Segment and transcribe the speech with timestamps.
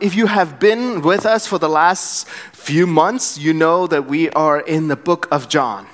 [0.00, 4.28] If you have been with us for the last few months, you know that we
[4.30, 5.86] are in the book of John.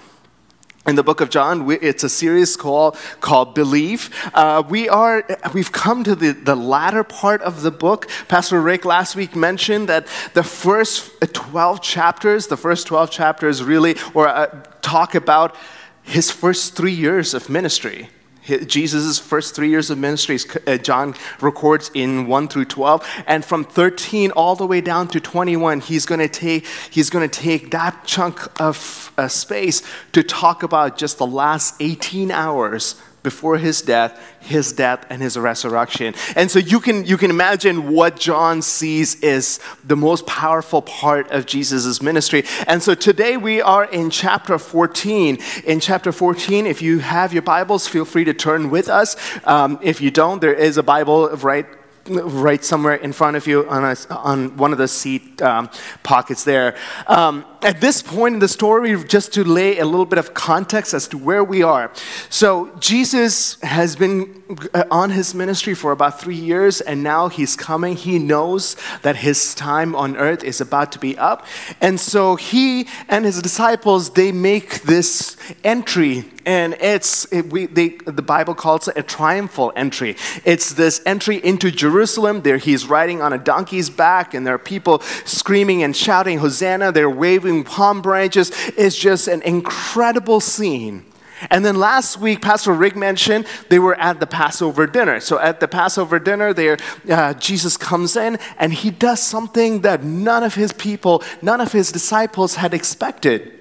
[0.86, 4.08] In the book of John, we, it's a series called, called Believe.
[4.32, 8.08] Uh, we are, we've come to the, the latter part of the book.
[8.26, 13.96] Pastor Rick last week mentioned that the first 12 chapters, the first 12 chapters really,
[14.14, 14.46] or uh,
[14.80, 15.54] talk about
[16.02, 18.08] his first three years of ministry.
[18.44, 23.06] Jesus' first three years of ministry, uh, John records in 1 through 12.
[23.26, 27.28] And from 13 all the way down to 21, he's going to take, he's going
[27.28, 33.00] to take that chunk of uh, space to talk about just the last 18 hours
[33.22, 36.14] before his death, his death, and his resurrection.
[36.36, 41.30] And so you can, you can imagine what John sees is the most powerful part
[41.30, 42.44] of Jesus' ministry.
[42.66, 45.38] And so today we are in chapter 14.
[45.64, 49.16] In chapter 14, if you have your Bibles, feel free to turn with us.
[49.46, 51.66] Um, if you don't, there is a Bible right
[52.08, 55.70] right somewhere in front of you on, a, on one of the seat um,
[56.02, 56.76] pockets there.
[57.06, 60.94] Um, at this point in the story, just to lay a little bit of context
[60.94, 61.90] as to where we are.
[62.28, 67.56] So, Jesus has been uh, on his ministry for about three years, and now he's
[67.56, 67.96] coming.
[67.96, 71.46] He knows that his time on earth is about to be up.
[71.80, 77.90] And so, he and his disciples, they make this entry, and it's, it, we, they,
[77.90, 80.16] the Bible calls it a triumphal entry.
[80.44, 82.40] It's this entry into Jerusalem.
[82.42, 86.92] There, he's riding on a donkey's back, and there are people screaming and shouting, Hosanna.
[86.92, 91.04] They're waving waving palm branches is just an incredible scene.
[91.48, 95.20] And then last week, Pastor Rick mentioned they were at the Passover dinner.
[95.20, 96.76] So at the Passover dinner, there
[97.08, 101.72] uh, Jesus comes in and he does something that none of his people, none of
[101.72, 103.58] his disciples had expected.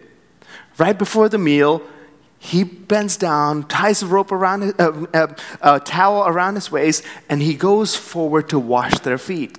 [0.77, 1.81] Right before the meal,
[2.37, 5.27] he bends down, ties a rope around, uh, uh,
[5.61, 9.57] a towel around his waist, and he goes forward to wash their feet.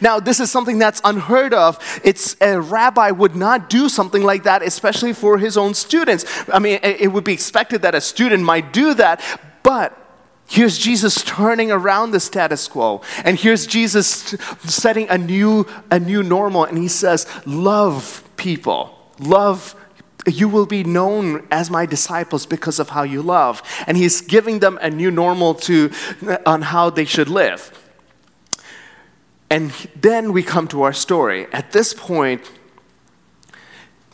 [0.00, 1.78] Now, this is something that's unheard of.
[2.04, 6.24] It's a rabbi would not do something like that, especially for his own students.
[6.52, 9.20] I mean, it would be expected that a student might do that,
[9.62, 10.00] but
[10.46, 13.00] Here's Jesus turning around the status quo.
[13.24, 14.34] And here's Jesus
[14.64, 16.64] setting a new, a new normal.
[16.64, 19.10] And he says, Love people.
[19.18, 19.74] Love,
[20.26, 23.62] you will be known as my disciples because of how you love.
[23.86, 25.90] And he's giving them a new normal to,
[26.44, 27.83] on how they should live.
[29.50, 31.46] And then we come to our story.
[31.52, 32.50] At this point,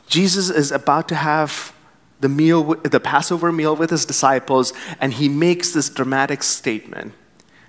[0.09, 1.73] Jesus is about to have
[2.21, 7.15] the meal, the Passover meal with his disciples, and he makes this dramatic statement.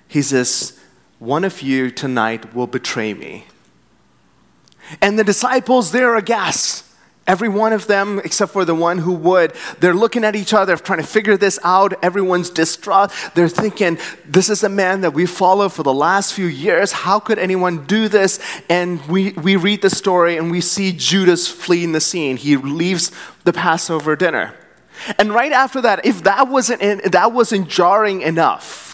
[0.07, 0.79] He says,
[1.19, 3.45] One of you tonight will betray me.
[5.01, 6.85] And the disciples, they're aghast.
[7.27, 10.75] Every one of them, except for the one who would, they're looking at each other,
[10.75, 11.93] trying to figure this out.
[12.03, 13.11] Everyone's distraught.
[13.35, 16.91] They're thinking, this is a man that we follow for the last few years.
[16.91, 18.39] How could anyone do this?
[18.69, 22.37] And we, we read the story and we see Judas fleeing the scene.
[22.37, 23.11] He leaves
[23.43, 24.55] the Passover dinner.
[25.19, 28.90] And right after that, if that wasn't, in, that wasn't jarring enough,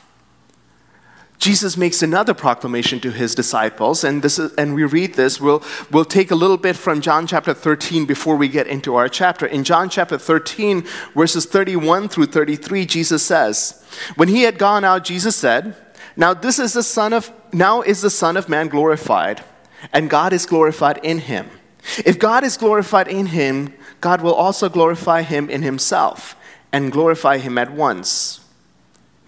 [1.40, 5.40] Jesus makes another proclamation to his disciples, and, this is, and we read this.
[5.40, 9.08] We'll, we'll take a little bit from John chapter 13 before we get into our
[9.08, 9.46] chapter.
[9.46, 10.84] In John chapter 13,
[11.14, 13.84] verses 31 through 33, Jesus says,
[14.16, 15.76] When he had gone out, Jesus said,
[16.16, 19.44] Now this is the Son of now is the Son of Man glorified,
[19.94, 21.50] and God is glorified in him.
[22.06, 26.36] If God is glorified in him, God will also glorify him in himself,
[26.74, 28.42] and glorify him at once.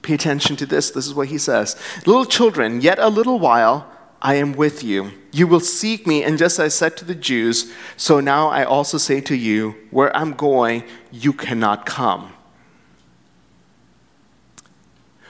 [0.02, 0.92] Pay attention to this.
[0.92, 3.90] This is what he says Little children, yet a little while
[4.22, 5.12] I am with you.
[5.32, 8.64] You will seek me, and just as I said to the Jews, so now I
[8.64, 12.34] also say to you, where I'm going, you cannot come.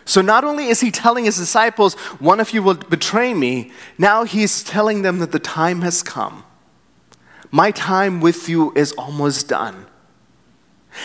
[0.06, 4.24] So not only is he telling his disciples, one of you will betray me, now
[4.24, 6.44] he's telling them that the time has come.
[7.52, 9.86] My time with you is almost done.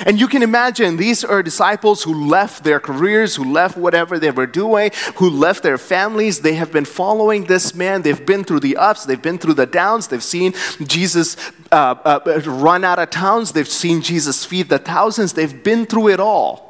[0.07, 4.31] And you can imagine these are disciples who left their careers, who left whatever they
[4.31, 6.41] were doing, who left their families.
[6.41, 8.03] They have been following this man.
[8.03, 10.09] They've been through the ups, they've been through the downs.
[10.09, 11.37] They've seen Jesus
[11.71, 15.33] uh, uh, run out of towns, they've seen Jesus feed the thousands.
[15.33, 16.65] They've been through it all.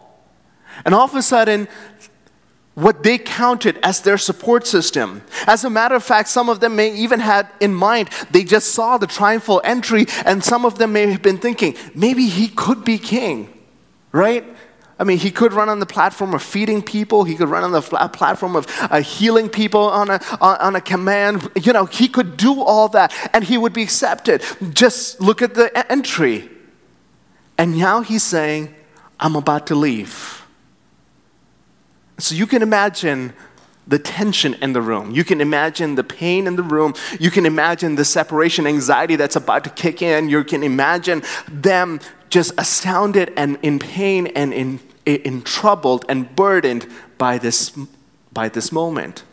[0.84, 1.68] And all of a sudden,
[2.74, 5.22] what they counted as their support system.
[5.46, 8.74] As a matter of fact, some of them may even had in mind, they just
[8.74, 12.84] saw the triumphal entry, and some of them may have been thinking, maybe he could
[12.84, 13.52] be king,
[14.12, 14.44] right?
[14.98, 17.24] I mean, he could run on the platform of feeding people.
[17.24, 21.50] He could run on the platform of uh, healing people on a, on a command.
[21.60, 24.42] You know, he could do all that and he would be accepted.
[24.72, 26.48] Just look at the entry.
[27.58, 28.72] And now he's saying,
[29.18, 30.43] I'm about to leave.
[32.18, 33.32] So you can imagine
[33.86, 35.10] the tension in the room.
[35.10, 36.94] You can imagine the pain in the room.
[37.20, 40.28] You can imagine the separation anxiety that's about to kick in.
[40.28, 42.00] You can imagine them
[42.30, 46.86] just astounded and in pain and in, in troubled and burdened
[47.18, 47.76] by this,
[48.32, 49.24] by this moment.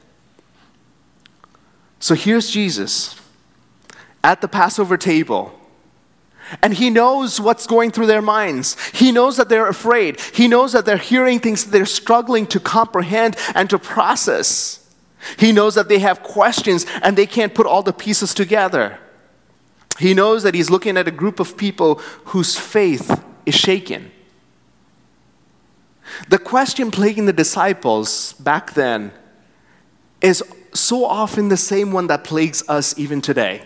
[2.00, 3.16] So here's Jesus
[4.24, 5.58] at the Passover table.
[6.62, 8.78] And he knows what's going through their minds.
[8.90, 10.20] He knows that they're afraid.
[10.20, 14.94] He knows that they're hearing things that they're struggling to comprehend and to process.
[15.38, 19.00] He knows that they have questions and they can't put all the pieces together.
[20.00, 21.96] He knows that he's looking at a group of people
[22.26, 24.12] whose faith is shaken.
[26.28, 29.12] The question plaguing the disciples back then
[30.22, 30.44] is
[30.74, 33.66] so often the same one that plagues us even today.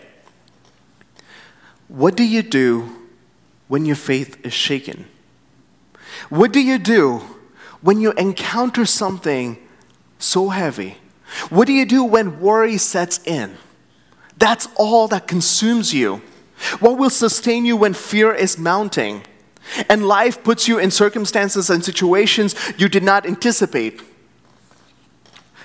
[1.88, 3.06] What do you do
[3.68, 5.06] when your faith is shaken?
[6.28, 7.22] What do you do
[7.80, 9.58] when you encounter something
[10.18, 10.98] so heavy?
[11.50, 13.56] What do you do when worry sets in?
[14.38, 16.22] That's all that consumes you.
[16.80, 19.22] What will sustain you when fear is mounting?
[19.88, 24.00] And life puts you in circumstances and situations you did not anticipate.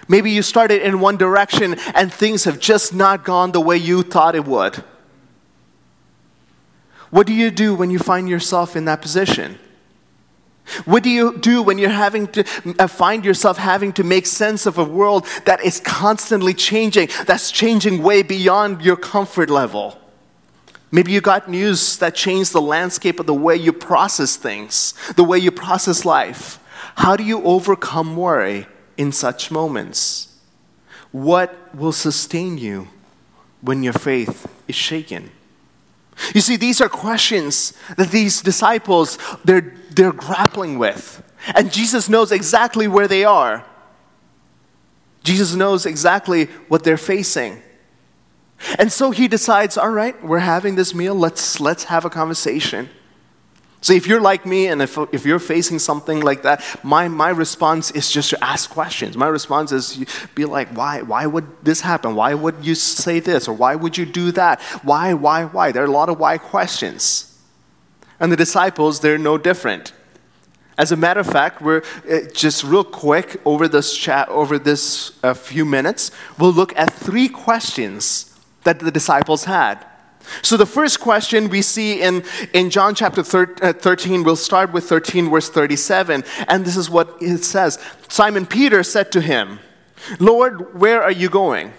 [0.08, 4.04] Maybe you started in one direction and things have just not gone the way you
[4.04, 4.84] thought it would.
[7.12, 9.60] What do you do when you find yourself in that position?
[10.86, 12.46] What do you do when you're having to
[12.80, 17.52] uh, find yourself having to make sense of a world that is constantly changing, that's
[17.52, 19.98] changing way beyond your comfort level?
[20.92, 25.24] Maybe you got news that changed the landscape of the way you process things, the
[25.24, 26.60] way you process life.
[26.96, 28.68] How do you overcome worry
[28.98, 30.38] in such moments?
[31.12, 32.88] What will sustain you
[33.62, 35.32] when your faith is shaken?
[36.34, 41.24] You see, these are questions that these disciples, they're, they're grappling with.
[41.56, 43.66] And Jesus knows exactly where they are.
[45.24, 47.62] Jesus knows exactly what they're facing.
[48.78, 52.90] And so he decides, all right, we're having this meal, let's, let's have a conversation.
[53.84, 57.30] So if you're like me and if, if you're facing something like that, my, my
[57.30, 59.18] response is just to ask questions.
[59.18, 60.06] My response is
[60.36, 62.14] be like, why, why would this happen?
[62.14, 63.48] Why would you say this?
[63.48, 64.62] Or why would you do that?
[64.84, 65.72] Why, why, why?
[65.72, 67.40] There are a lot of why questions.
[68.20, 69.94] And the disciples, they're no different.
[70.78, 75.20] As a matter of fact, we're uh, just real quick over this chat, over this
[75.24, 79.84] uh, few minutes, we'll look at three questions that the disciples had.
[80.42, 82.24] So, the first question we see in,
[82.54, 87.16] in John chapter uh, 13, we'll start with 13, verse 37, and this is what
[87.22, 89.60] it says Simon Peter said to him,
[90.20, 91.74] Lord, where are you going?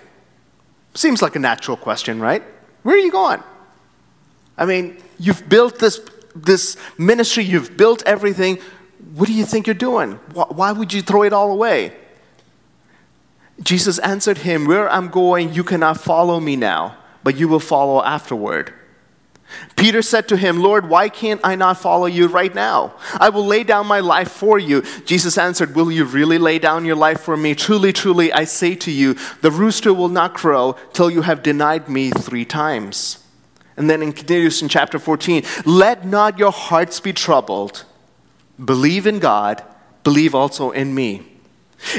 [0.95, 2.43] Seems like a natural question, right?
[2.83, 3.43] Where are you going?
[4.59, 6.01] I mean, you've built this,
[6.35, 8.59] this ministry, you've built everything.
[9.15, 10.13] What do you think you're doing?
[10.35, 11.97] Why would you throw it all away?
[13.63, 18.03] Jesus answered him, Where I'm going, you cannot follow me now but you will follow
[18.03, 18.73] afterward.
[19.77, 22.95] Peter said to him, Lord, why can't I not follow you right now?
[23.15, 24.83] I will lay down my life for you.
[25.05, 27.55] Jesus answered, Will you really lay down your life for me?
[27.55, 31.89] Truly, truly, I say to you, the rooster will not crow till you have denied
[31.89, 33.19] me three times.
[33.77, 37.85] And then it continues in chapter 14 Let not your hearts be troubled.
[38.63, 39.63] Believe in God,
[40.05, 41.32] believe also in me.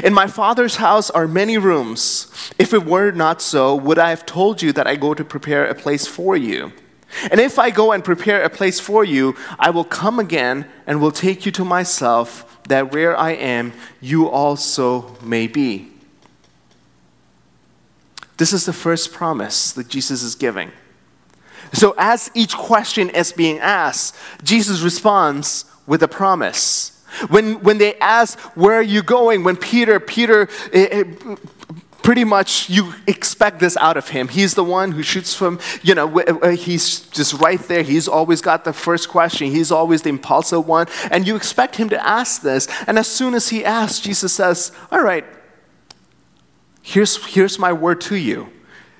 [0.02, 2.52] In my Father's house are many rooms.
[2.58, 5.66] If it were not so, would I have told you that I go to prepare
[5.66, 6.72] a place for you?
[7.30, 11.00] And if I go and prepare a place for you, I will come again and
[11.00, 15.90] will take you to myself, that where I am, you also may be.
[18.36, 20.72] This is the first promise that Jesus is giving.
[21.72, 26.93] So, as each question is being asked, Jesus responds with a promise.
[27.28, 29.44] When, when they ask, Where are you going?
[29.44, 30.42] When Peter, Peter,
[30.72, 31.36] it, eh, it, eh,
[32.04, 34.28] pretty much you expect this out of him.
[34.28, 37.82] He's the one who shoots from, you know, eh, he's just right there.
[37.82, 39.50] He's always got the first question.
[39.50, 40.86] He's always the impulsive one.
[41.10, 42.68] And you expect him to ask this.
[42.86, 45.24] And as soon as he asks, Jesus says, All right,
[46.82, 48.50] here's, here's my word to you.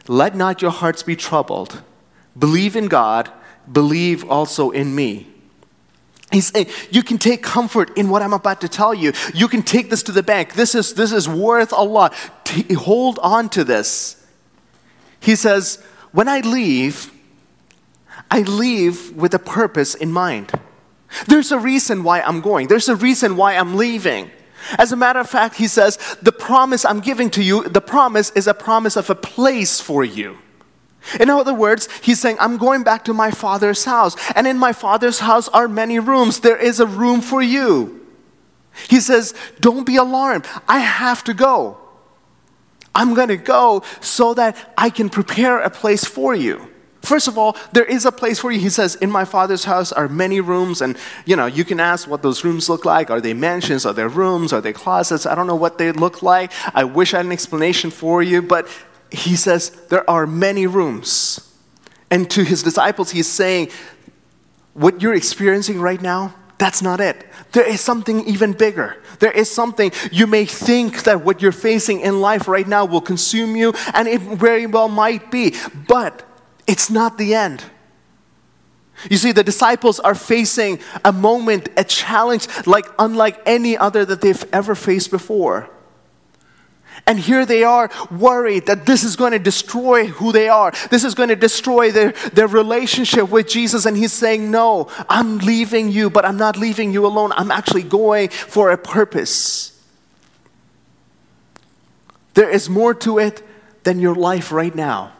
[0.08, 1.82] Let not your hearts be troubled.
[2.38, 3.30] Believe in God,
[3.70, 5.33] believe also in me.
[6.32, 9.12] He's saying, you can take comfort in what I'm about to tell you.
[9.34, 10.54] You can take this to the bank.
[10.54, 12.14] This is, this is worth a lot.
[12.44, 14.24] T- hold on to this.
[15.20, 17.12] He says, when I leave,
[18.30, 20.52] I leave with a purpose in mind.
[21.28, 24.30] There's a reason why I'm going, there's a reason why I'm leaving.
[24.78, 28.30] As a matter of fact, he says, the promise I'm giving to you, the promise
[28.30, 30.38] is a promise of a place for you.
[31.20, 34.16] In other words, he's saying, I'm going back to my father's house.
[34.34, 36.40] And in my father's house are many rooms.
[36.40, 38.04] There is a room for you.
[38.88, 40.46] He says, Don't be alarmed.
[40.68, 41.78] I have to go.
[42.94, 46.70] I'm going to go so that I can prepare a place for you.
[47.02, 48.58] First of all, there is a place for you.
[48.58, 50.96] He says, In my father's house are many rooms, and
[51.26, 53.10] you know, you can ask what those rooms look like.
[53.10, 53.84] Are they mansions?
[53.84, 54.52] Are they rooms?
[54.52, 55.26] Are they closets?
[55.26, 56.50] I don't know what they look like.
[56.74, 58.68] I wish I had an explanation for you, but
[59.10, 61.52] he says, There are many rooms.
[62.10, 63.70] And to his disciples, he's saying,
[64.74, 67.26] What you're experiencing right now, that's not it.
[67.52, 69.02] There is something even bigger.
[69.18, 73.00] There is something you may think that what you're facing in life right now will
[73.00, 75.54] consume you, and it very well might be,
[75.88, 76.22] but
[76.66, 77.64] it's not the end.
[79.10, 84.20] You see, the disciples are facing a moment, a challenge like unlike any other that
[84.20, 85.68] they've ever faced before.
[87.06, 90.72] And here they are worried that this is going to destroy who they are.
[90.90, 93.84] This is going to destroy their, their relationship with Jesus.
[93.84, 97.32] And he's saying, No, I'm leaving you, but I'm not leaving you alone.
[97.32, 99.70] I'm actually going for a purpose.
[102.32, 103.42] There is more to it
[103.84, 105.12] than your life right now.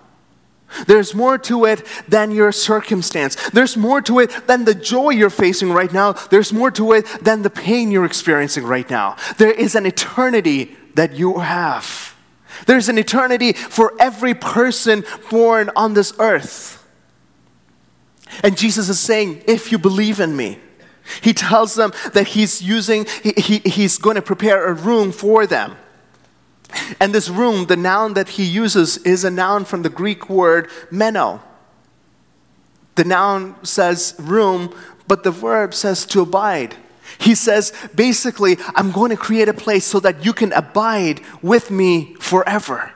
[0.86, 3.36] There's more to it than your circumstance.
[3.50, 6.12] There's more to it than the joy you're facing right now.
[6.12, 9.16] There's more to it than the pain you're experiencing right now.
[9.36, 12.14] There is an eternity that you have.
[12.66, 16.86] There's an eternity for every person born on this earth.
[18.42, 20.58] And Jesus is saying, if you believe in me,
[21.20, 25.46] he tells them that he's using, he, he, he's going to prepare a room for
[25.46, 25.76] them.
[26.98, 30.68] And this room, the noun that he uses is a noun from the Greek word
[30.90, 31.42] meno.
[32.94, 34.74] The noun says room,
[35.06, 36.76] but the verb says to abide.
[37.18, 41.70] He says, basically, I'm going to create a place so that you can abide with
[41.70, 42.92] me forever.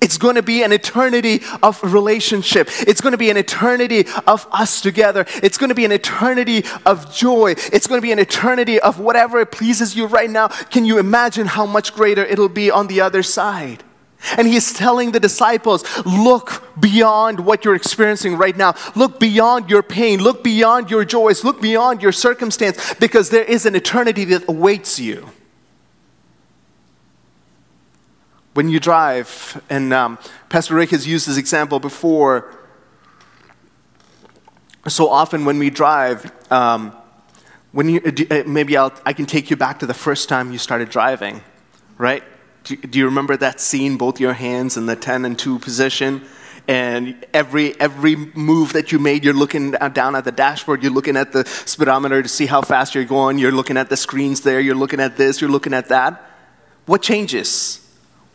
[0.00, 2.68] It's going to be an eternity of relationship.
[2.86, 5.26] It's going to be an eternity of us together.
[5.42, 7.54] It's going to be an eternity of joy.
[7.72, 10.48] It's going to be an eternity of whatever pleases you right now.
[10.48, 13.82] Can you imagine how much greater it'll be on the other side?
[14.36, 18.74] And he's telling the disciples, look beyond what you're experiencing right now.
[18.94, 20.20] Look beyond your pain.
[20.20, 21.44] Look beyond your joys.
[21.44, 25.30] Look beyond your circumstance because there is an eternity that awaits you.
[28.54, 32.58] When you drive, and um, Pastor Rick has used this example before,
[34.88, 36.96] so often when we drive, um,
[37.70, 40.58] when you, uh, maybe I'll, I can take you back to the first time you
[40.58, 41.42] started driving,
[41.98, 42.24] right?
[42.68, 46.22] Do, do you remember that scene, both your hands in the 10 and 2 position?
[46.70, 51.16] and every every move that you made you're looking down at the dashboard you're looking
[51.16, 54.60] at the speedometer to see how fast you're going you're looking at the screens there
[54.60, 56.22] you're looking at this you're looking at that.
[56.84, 57.80] What changes?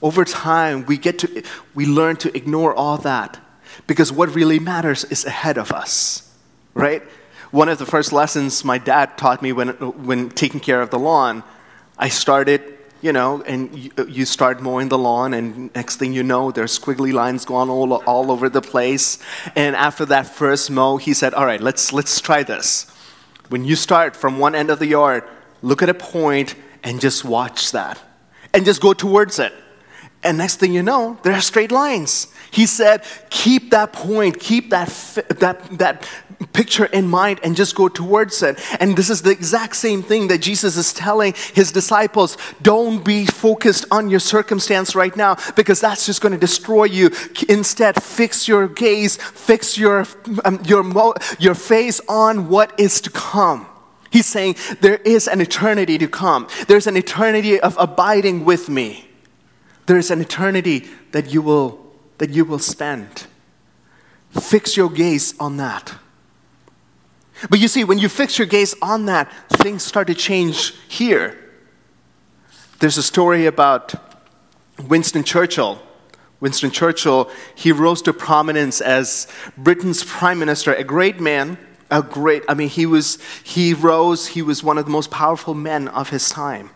[0.02, 1.44] Over time we get to
[1.76, 3.40] we learn to ignore all that
[3.86, 6.36] because what really matters is ahead of us
[6.74, 7.04] right?
[7.52, 9.70] One of the first lessons my dad taught me when
[10.08, 11.44] when taking care of the lawn
[12.00, 12.73] i started
[13.04, 16.52] you know, and you, uh, you, start mowing the lawn, and next thing you know,
[16.52, 19.20] there's squiggly lines going all, all over the place.
[19.56, 22.90] And after that first mow, he said, All right, let's, let's try this.
[23.50, 25.24] When you start from one end of the yard,
[25.62, 28.00] look at a point and just watch that,
[28.54, 29.54] and just go towards it.
[30.24, 32.28] And next thing you know, there are straight lines.
[32.50, 34.88] He said, keep that point, keep that,
[35.40, 36.10] that, that
[36.48, 38.60] picture in mind and just go towards it.
[38.80, 42.38] And this is the exact same thing that Jesus is telling his disciples.
[42.62, 47.12] Don't be focused on your circumstance right now because that's just going to destroy you.
[47.50, 50.06] Instead, fix your gaze, fix your,
[50.46, 50.84] um, your,
[51.40, 53.68] your face on what is to come.
[54.12, 56.48] He's saying there is an eternity to come.
[56.68, 59.10] There's an eternity of abiding with me.
[59.88, 61.84] There's an eternity that you will
[62.20, 63.26] that you will spend.
[64.32, 65.96] Fix your gaze on that.
[67.50, 71.38] But you see, when you fix your gaze on that, things start to change here.
[72.80, 73.94] There's a story about
[74.88, 75.82] Winston Churchill.
[76.40, 81.58] Winston Churchill, he rose to prominence as Britain's prime minister, a great man,
[81.90, 85.54] a great, I mean, he was, he rose, he was one of the most powerful
[85.54, 86.72] men of his time.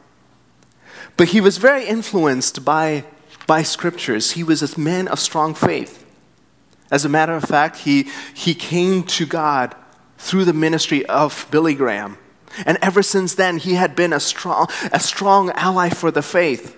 [1.17, 3.03] But he was very influenced by
[3.47, 4.31] by scriptures.
[4.31, 6.05] He was a man of strong faith.
[6.91, 9.73] As a matter of fact, he, he came to God
[10.17, 12.17] through the ministry of Billy Graham.
[12.65, 16.75] And ever since then, he had been a strong, a strong ally for the faith.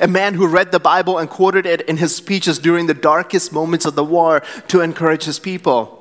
[0.00, 3.52] A man who read the Bible and quoted it in his speeches during the darkest
[3.52, 5.96] moments of the war to encourage his people.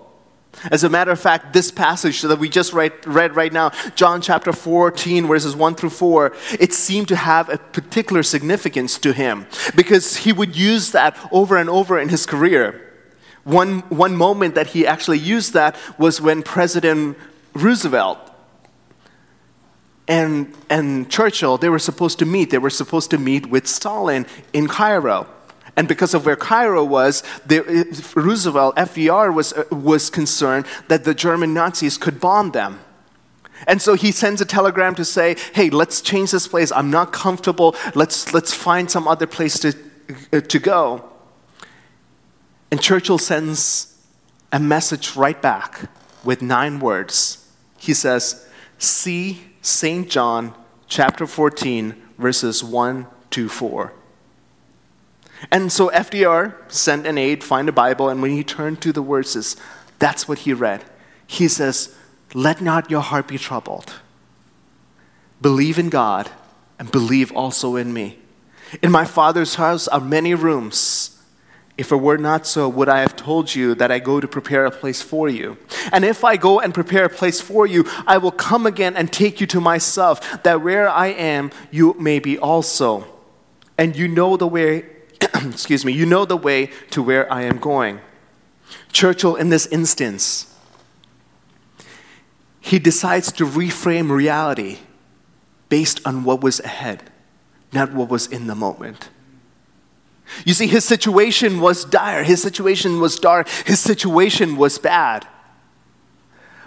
[0.71, 4.21] As a matter of fact, this passage that we just read, read, right now, John
[4.21, 9.47] chapter 14, verses 1 through 4, it seemed to have a particular significance to him
[9.75, 12.84] because he would use that over and over in his career.
[13.45, 17.15] One, one moment that he actually used that was when President
[17.53, 18.19] Roosevelt
[20.07, 22.49] and, and Churchill, they were supposed to meet.
[22.49, 25.27] They were supposed to meet with Stalin in Cairo.
[25.75, 27.61] And because of where Cairo was, the,
[28.15, 32.79] Roosevelt, FDR, was, was concerned that the German Nazis could bomb them.
[33.67, 36.71] And so he sends a telegram to say, hey, let's change this place.
[36.71, 37.75] I'm not comfortable.
[37.93, 41.11] Let's, let's find some other place to, to go.
[42.71, 43.97] And Churchill sends
[44.51, 45.89] a message right back
[46.23, 47.47] with nine words.
[47.77, 50.09] He says, See St.
[50.09, 50.53] John
[50.87, 53.93] chapter 14, verses 1 to 4.
[55.51, 59.01] And so FDR sent an aide, find a Bible, and when he turned to the
[59.01, 59.55] verses,
[59.99, 60.83] that's what he read.
[61.27, 61.95] He says,
[62.33, 63.93] Let not your heart be troubled.
[65.41, 66.29] Believe in God
[66.79, 68.19] and believe also in me.
[68.81, 71.14] In my Father's house are many rooms.
[71.77, 74.65] If it were not so, would I have told you that I go to prepare
[74.65, 75.57] a place for you?
[75.91, 79.11] And if I go and prepare a place for you, I will come again and
[79.11, 83.05] take you to myself, that where I am, you may be also.
[83.77, 84.85] And you know the way,
[85.21, 87.99] excuse me, you know the way to where I am going.
[88.93, 90.55] Churchill, in this instance,
[92.61, 94.79] he decides to reframe reality
[95.67, 97.11] based on what was ahead,
[97.73, 99.09] not what was in the moment.
[100.43, 105.27] You see, his situation was dire, his situation was dark, his situation was bad.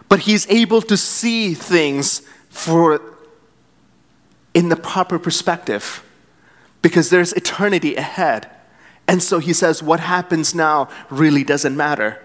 [0.09, 3.01] But he's able to see things for
[4.55, 6.05] in the proper perspective
[6.83, 8.51] because there's eternity ahead.
[9.07, 12.23] And so he says, what happens now really doesn't matter.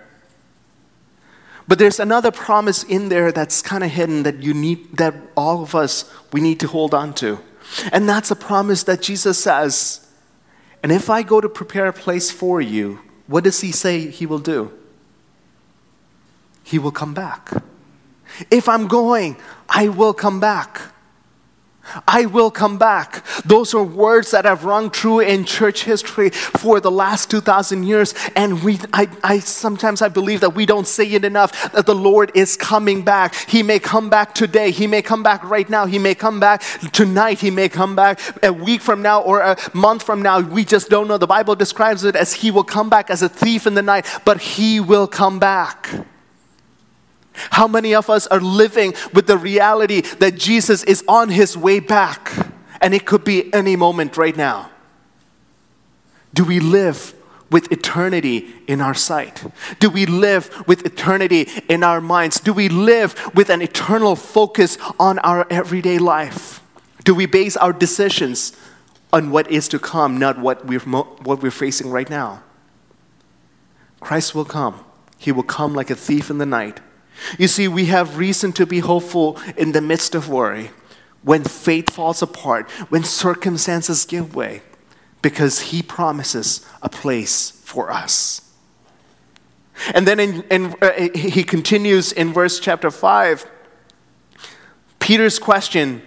[1.67, 5.63] But there's another promise in there that's kind of hidden that you need that all
[5.63, 7.39] of us we need to hold on to.
[7.91, 10.02] And that's a promise that Jesus says
[10.83, 14.25] and if I go to prepare a place for you, what does he say he
[14.25, 14.71] will do?
[16.63, 17.51] He will come back.
[18.51, 19.37] If I'm going,
[19.69, 20.92] I will come back.
[22.07, 23.25] I will come back.
[23.45, 28.13] Those are words that have rung true in church history for the last 2,000 years.
[28.35, 31.95] And we, I, I, sometimes I believe that we don't say it enough that the
[31.95, 33.35] Lord is coming back.
[33.35, 34.71] He may come back today.
[34.71, 35.85] He may come back right now.
[35.85, 37.39] He may come back tonight.
[37.39, 40.39] He may come back a week from now or a month from now.
[40.39, 41.17] We just don't know.
[41.17, 44.05] The Bible describes it as He will come back as a thief in the night,
[44.25, 45.89] but He will come back.
[47.33, 51.79] How many of us are living with the reality that Jesus is on his way
[51.79, 52.31] back
[52.81, 54.69] and it could be any moment right now?
[56.33, 57.13] Do we live
[57.49, 59.43] with eternity in our sight?
[59.79, 62.39] Do we live with eternity in our minds?
[62.39, 66.61] Do we live with an eternal focus on our everyday life?
[67.03, 68.53] Do we base our decisions
[69.11, 72.41] on what is to come, not what we're, what we're facing right now?
[73.99, 74.83] Christ will come.
[75.19, 76.79] He will come like a thief in the night
[77.37, 80.71] you see, we have reason to be hopeful in the midst of worry,
[81.21, 84.61] when faith falls apart, when circumstances give way,
[85.21, 88.43] because He promises a place for us.
[89.93, 93.49] And then in, in, uh, he continues in verse chapter 5.
[94.99, 96.01] Peter's question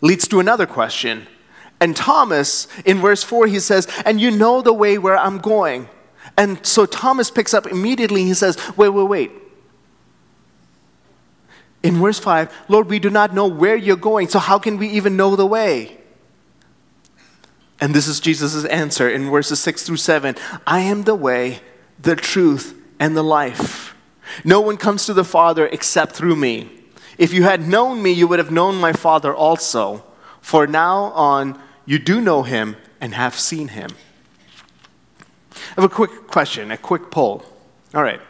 [0.00, 1.26] leads to another question.
[1.80, 5.88] And Thomas, in verse 4, he says, And you know the way where I'm going.
[6.36, 8.24] And so Thomas picks up immediately.
[8.24, 9.32] He says, Wait, wait, wait.
[11.82, 14.88] In verse 5, Lord, we do not know where you're going, so how can we
[14.88, 15.98] even know the way?
[17.80, 20.34] And this is Jesus' answer in verses 6 through 7
[20.66, 21.60] I am the way,
[22.00, 23.94] the truth, and the life.
[24.44, 26.70] No one comes to the Father except through me.
[27.18, 30.04] If you had known me, you would have known my Father also.
[30.40, 33.90] For now on, you do know him and have seen him.
[35.54, 37.44] I have a quick question, a quick poll.
[37.94, 38.20] All right.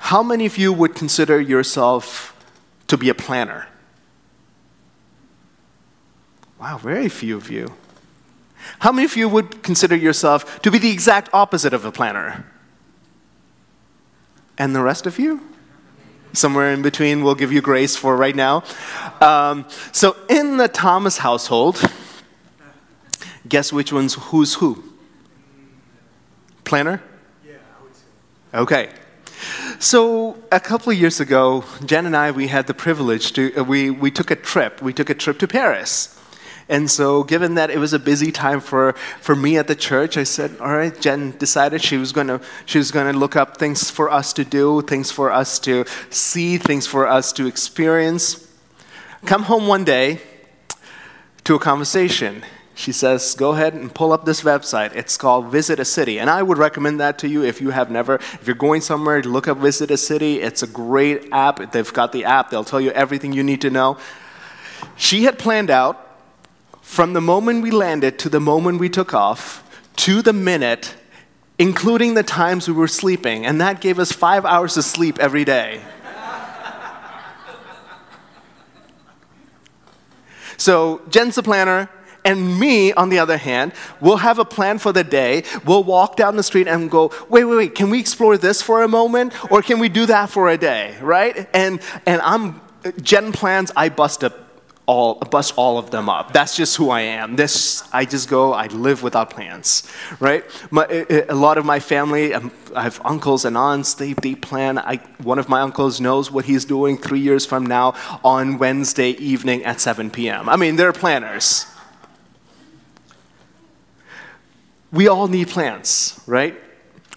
[0.00, 2.34] How many of you would consider yourself
[2.88, 3.68] to be a planner?
[6.58, 7.74] Wow, very few of you.
[8.80, 12.44] How many of you would consider yourself to be the exact opposite of a planner?
[14.58, 15.40] And the rest of you?
[16.32, 18.64] Somewhere in between, we'll give you grace for right now.
[19.20, 21.82] Um, so, in the Thomas household,
[23.48, 24.82] guess which one's who's who?
[26.64, 27.02] Planner?
[27.46, 28.04] Yeah, I would say.
[28.54, 28.99] Okay.
[29.78, 33.64] So a couple of years ago, Jen and I we had the privilege to uh,
[33.64, 34.82] we we took a trip.
[34.82, 36.16] We took a trip to Paris.
[36.70, 40.16] And so, given that it was a busy time for, for me at the church,
[40.16, 43.90] I said, "All right." Jen decided she was to she was to look up things
[43.90, 48.46] for us to do, things for us to see, things for us to experience.
[49.26, 50.20] Come home one day
[51.42, 52.44] to a conversation,
[52.80, 54.96] she says, go ahead and pull up this website.
[54.96, 56.18] It's called Visit a City.
[56.18, 59.22] And I would recommend that to you if you have never, if you're going somewhere,
[59.22, 60.40] look up Visit a City.
[60.40, 61.72] It's a great app.
[61.72, 63.98] They've got the app, they'll tell you everything you need to know.
[64.96, 66.06] She had planned out
[66.80, 69.62] from the moment we landed to the moment we took off
[69.96, 70.94] to the minute,
[71.58, 75.44] including the times we were sleeping, and that gave us five hours of sleep every
[75.44, 75.82] day.
[80.56, 81.90] so, Jen's the planner,
[82.24, 85.44] and me, on the other hand, will have a plan for the day.
[85.64, 88.82] We'll walk down the street and go, wait, wait, wait, can we explore this for
[88.82, 89.32] a moment?
[89.50, 91.48] Or can we do that for a day, right?
[91.54, 92.60] And, and I'm,
[93.02, 94.38] Jen plans, I bust up
[94.90, 96.32] all, bust all of them up.
[96.32, 97.36] That's just who I am.
[97.36, 100.44] This, I just go, I live without plans, right?
[100.72, 100.84] My,
[101.28, 104.78] a lot of my family, um, I have uncles and aunts, they, they plan.
[104.78, 109.10] I, one of my uncles knows what he's doing three years from now on Wednesday
[109.10, 110.48] evening at 7 p.m.
[110.48, 111.66] I mean, they're planners
[114.92, 116.54] we all need plans, right?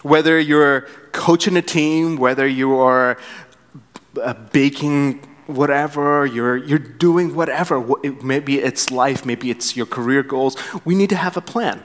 [0.02, 0.82] Whether you're
[1.12, 3.18] coaching a team, whether you are
[4.22, 7.84] uh, baking whatever, you're, you're doing whatever,
[8.22, 11.82] maybe it's life, maybe it's your career goals, we need to have a plan.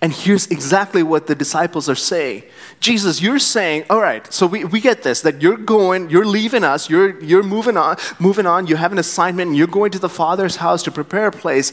[0.00, 2.42] And here's exactly what the disciples are saying.
[2.80, 6.64] Jesus, you're saying, all right, so we, we get this, that you're going, you're leaving
[6.64, 10.00] us, you're, you're moving on, moving on, you have an assignment, and you're going to
[10.00, 11.72] the Father's house to prepare a place.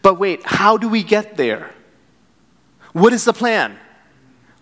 [0.00, 1.74] But wait, how do we get there?
[2.96, 3.76] What is the plan?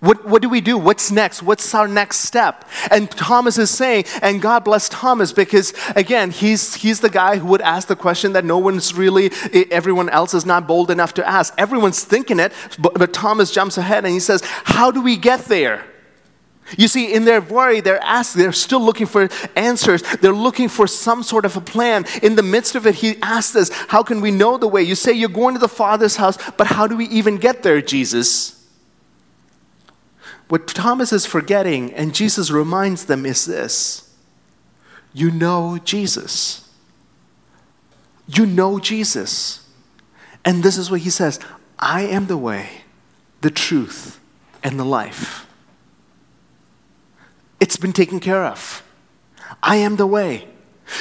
[0.01, 0.77] What, what do we do?
[0.77, 1.41] What's next?
[1.41, 2.69] What's our next step?
[2.91, 7.47] And Thomas is saying, and God bless Thomas because, again, he's, he's the guy who
[7.47, 9.31] would ask the question that no one's really,
[9.71, 11.55] everyone else is not bold enough to ask.
[11.57, 15.45] Everyone's thinking it, but, but Thomas jumps ahead and he says, How do we get
[15.45, 15.87] there?
[16.79, 20.03] You see, in their worry, they're asking, they're still looking for answers.
[20.21, 22.07] They're looking for some sort of a plan.
[22.23, 24.83] In the midst of it, he asks us, How can we know the way?
[24.83, 27.83] You say you're going to the Father's house, but how do we even get there,
[27.83, 28.67] Jesus?
[30.49, 34.11] What Thomas is forgetting, and Jesus reminds them, is this
[35.13, 36.69] You know Jesus.
[38.27, 39.69] You know Jesus.
[40.47, 41.39] And this is what he says
[41.79, 42.83] I am the way,
[43.43, 44.19] the truth,
[44.63, 45.47] and the life.
[47.61, 48.83] It's been taken care of.
[49.63, 50.49] I am the way.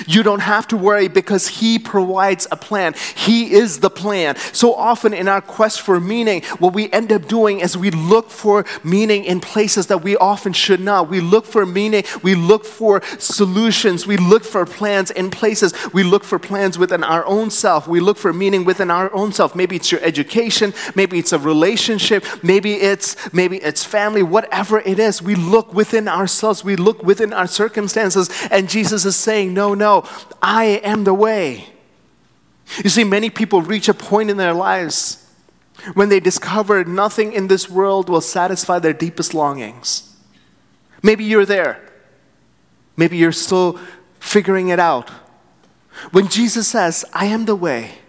[0.08, 2.94] You don't have to worry because He provides a plan.
[3.16, 4.36] He is the plan.
[4.54, 8.30] So often in our quest for meaning, what we end up doing is we look
[8.30, 11.10] for meaning in places that we often should not.
[11.10, 15.74] We look for meaning, we look for solutions, we look for plans in places.
[15.94, 17.88] We look for plans within our own self.
[17.88, 19.56] We look for meaning within our own self.
[19.56, 25.00] Maybe it's your education, maybe it's a relationship, maybe it's maybe it's family, whatever it
[25.00, 25.22] is.
[25.22, 30.08] We look within ourselves, we look within our circumstances, and Jesus is saying, No, no,
[30.42, 31.70] I am the way.
[32.84, 35.30] You see, many people reach a point in their lives
[35.94, 40.16] when they discover nothing in this world will satisfy their deepest longings.
[41.02, 41.82] Maybe you're there.
[42.96, 43.80] Maybe you're still
[44.20, 45.10] figuring it out.
[46.12, 48.00] When Jesus says, I am the way,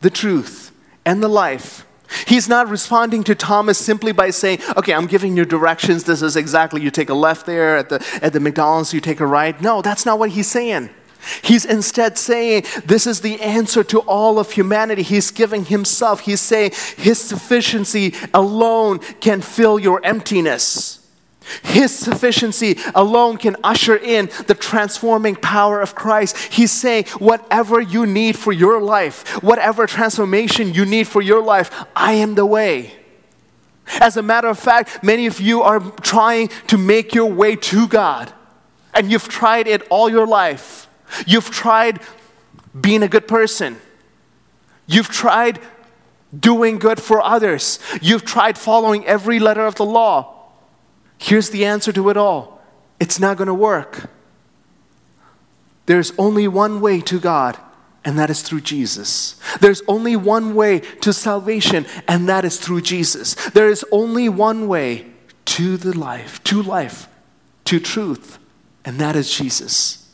[0.00, 0.72] the truth,
[1.04, 1.86] and the life,
[2.26, 6.04] He's not responding to Thomas simply by saying, Okay, I'm giving you directions.
[6.04, 9.20] This is exactly, you take a left there at the, at the McDonald's, you take
[9.20, 9.60] a right.
[9.60, 10.90] No, that's not what he's saying.
[11.42, 15.02] He's instead saying, This is the answer to all of humanity.
[15.02, 16.20] He's giving himself.
[16.20, 21.06] He's saying, His sufficiency alone can fill your emptiness.
[21.62, 26.36] His sufficiency alone can usher in the transforming power of Christ.
[26.52, 31.86] He's saying, whatever you need for your life, whatever transformation you need for your life,
[31.94, 32.92] I am the way.
[34.00, 37.86] As a matter of fact, many of you are trying to make your way to
[37.86, 38.32] God,
[38.92, 40.85] and you've tried it all your life.
[41.26, 42.00] You've tried
[42.78, 43.78] being a good person.
[44.86, 45.60] You've tried
[46.38, 47.78] doing good for others.
[48.00, 50.50] You've tried following every letter of the law.
[51.18, 52.60] Here's the answer to it all
[53.00, 54.10] it's not going to work.
[55.86, 57.56] There's only one way to God,
[58.04, 59.40] and that is through Jesus.
[59.60, 63.34] There's only one way to salvation, and that is through Jesus.
[63.50, 65.06] There is only one way
[65.46, 67.08] to the life, to life,
[67.64, 68.38] to truth,
[68.84, 70.05] and that is Jesus.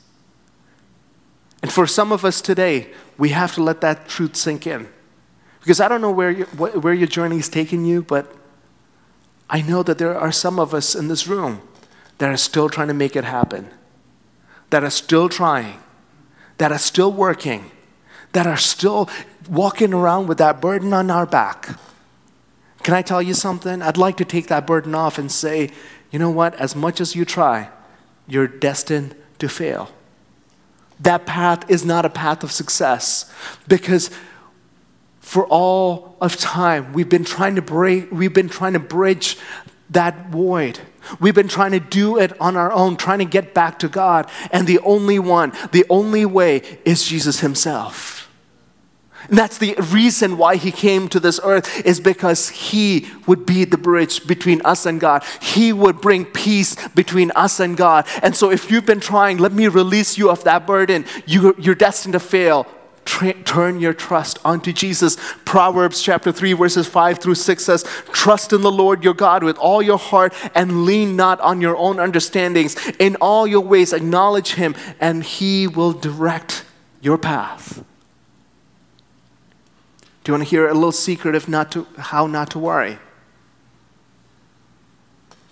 [1.63, 4.89] And for some of us today, we have to let that truth sink in.
[5.61, 8.35] Because I don't know where, you, where your journey is taking you, but
[9.49, 11.63] I know that there are some of us in this room
[12.19, 13.71] that are still trying to make it happen,
[14.71, 15.79] that are still trying,
[16.59, 17.71] that are still working,
[18.33, 19.09] that are still
[19.49, 21.79] walking around with that burden on our back.
[22.83, 23.83] Can I tell you something?
[23.83, 25.71] I'd like to take that burden off and say,
[26.11, 26.57] you know what?
[26.57, 27.71] As much as you try,
[28.27, 29.91] you're destined to fail
[31.03, 33.33] that path is not a path of success.
[33.69, 34.11] Because
[35.21, 39.39] for all of time we've been trying to break we've been trying to bridge
[39.89, 40.81] that void.
[41.21, 44.31] We've been trying to do it on our own trying to get back to god.
[44.51, 48.22] And the only one the only way is jesus himself
[49.29, 53.65] And that's the reason why he came to this earth is because he would be
[53.65, 55.25] the bridge between us and God.
[55.41, 58.07] He would bring peace between us and God.
[58.23, 61.05] And so if you've been trying, let me release you of that burden.
[61.27, 62.67] You, you're destined to fail.
[63.05, 65.17] Tra- turn your trust onto Jesus.
[65.45, 67.83] Proverbs chapter 3, verses 5 through 6 says,
[68.13, 71.77] Trust in the Lord your God with all your heart and lean not on your
[71.77, 72.77] own understandings.
[72.99, 76.65] In all your ways, acknowledge him, and he will direct
[77.01, 77.85] your path.
[80.23, 82.99] Do you want to hear a little secret of not to, how not to worry?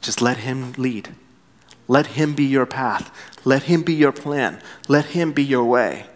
[0.01, 1.11] Just let Him lead.
[1.89, 3.13] Let Him be your path.
[3.45, 4.63] Let Him be your plan.
[4.89, 6.07] Let Him be your way.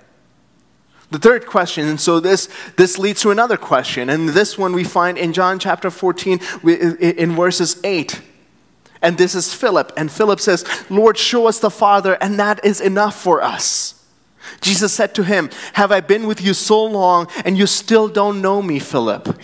[1.10, 4.84] The third question, and so this, this leads to another question, and this one we
[4.84, 8.20] find in John chapter 14 in verses 8.
[9.02, 12.80] And this is Philip, and Philip says, Lord, show us the Father, and that is
[12.80, 14.03] enough for us.
[14.60, 18.42] Jesus said to him, Have I been with you so long, and you still don't
[18.42, 19.40] know me, Philip?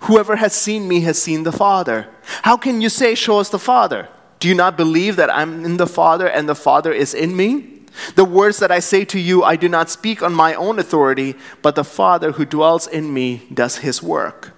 [0.00, 2.08] Whoever has seen me has seen the Father.
[2.42, 4.08] How can you say, Show us the Father?
[4.38, 7.76] Do you not believe that I'm in the Father and the Father is in me?
[8.14, 11.34] The words that I say to you, I do not speak on my own authority,
[11.62, 14.52] but the Father who dwells in me does his work.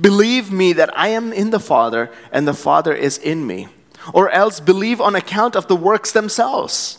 [0.00, 3.68] Believe me that I am in the Father and the Father is in me,
[4.12, 6.98] or else believe on account of the works themselves.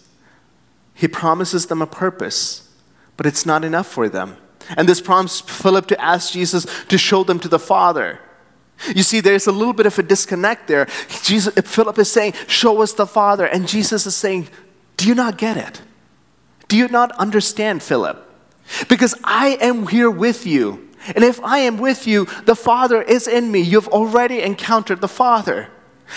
[0.93, 2.69] he promises them a purpose,
[3.17, 4.37] but it's not enough for them.
[4.77, 8.19] And this prompts Philip to ask Jesus to show them to the Father.
[8.95, 10.87] You see, there's a little bit of a disconnect there.
[11.23, 13.45] Jesus, Philip is saying, Show us the Father.
[13.45, 14.49] And Jesus is saying,
[14.97, 15.81] Do you not get it?
[16.67, 18.27] Do you not understand, Philip?
[18.87, 20.89] Because I am here with you.
[21.15, 23.59] And if I am with you, the Father is in me.
[23.59, 25.69] You've already encountered the Father.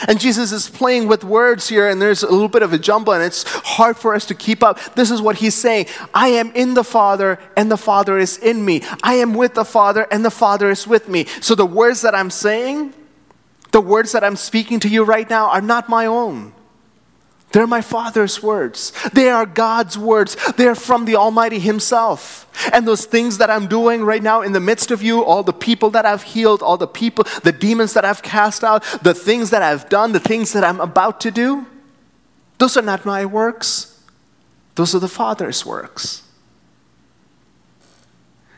[0.08, 3.12] And Jesus is playing with words here, and there's a little bit of a jumble,
[3.12, 4.78] and it's hard for us to keep up.
[4.94, 8.64] This is what he's saying I am in the Father, and the Father is in
[8.64, 8.82] me.
[9.02, 11.26] I am with the Father, and the Father is with me.
[11.40, 12.94] So the words that I'm saying,
[13.72, 16.52] the words that I'm speaking to you right now, are not my own.
[17.54, 18.92] They're my Father's words.
[19.12, 20.36] They are God's words.
[20.56, 22.50] They're from the Almighty Himself.
[22.72, 25.52] And those things that I'm doing right now in the midst of you, all the
[25.52, 29.50] people that I've healed, all the people, the demons that I've cast out, the things
[29.50, 31.64] that I've done, the things that I'm about to do,
[32.58, 34.02] those are not my works.
[34.74, 36.22] Those are the Father's works.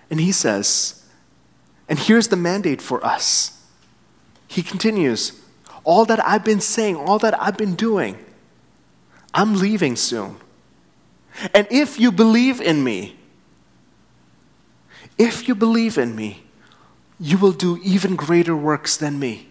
[0.09, 1.05] And He says,
[1.87, 3.63] and here's the mandate for us.
[4.49, 5.39] He continues,
[5.85, 8.17] all that I've been saying, all that I've been doing,
[9.37, 10.39] I'm leaving soon.
[11.53, 13.17] And if you believe in me,
[15.19, 16.43] if you believe in me,
[17.21, 19.49] you will do even greater works than me.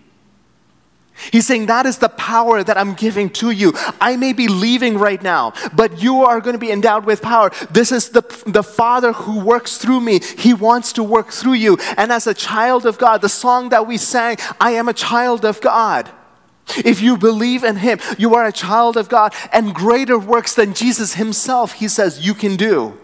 [1.32, 3.74] He's saying that is the power that I'm giving to you.
[4.02, 7.52] I may be leaving right now, but you are going to be endowed with power.
[7.70, 10.20] This is the, the Father who works through me.
[10.20, 11.78] He wants to work through you.
[11.96, 15.46] And as a child of God, the song that we sang, I am a child
[15.46, 16.12] of God.
[16.68, 20.74] If you believe in Him, you are a child of God, and greater works than
[20.74, 22.98] Jesus Himself, He says, you can do.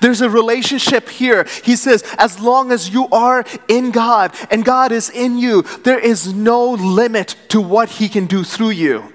[0.00, 1.46] There's a relationship here.
[1.64, 5.98] He says, as long as you are in God and God is in you, there
[5.98, 9.12] is no limit to what He can do through you.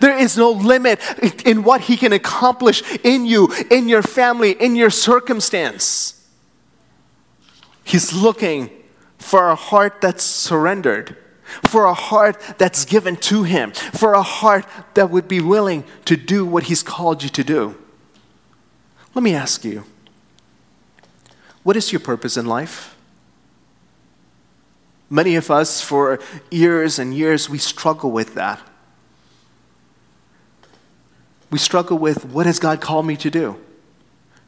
[0.00, 1.00] There is no limit
[1.46, 6.28] in what He can accomplish in you, in your family, in your circumstance.
[7.84, 8.70] He's looking
[9.18, 11.16] for a heart that's surrendered
[11.68, 16.16] for a heart that's given to Him, for a heart that would be willing to
[16.16, 17.76] do what He's called you to do.
[19.14, 19.84] Let me ask you
[21.62, 22.96] what is your purpose in life?
[25.08, 28.60] Many of us, for years and years, we struggle with that.
[31.50, 33.60] We struggle with what has God called me to do?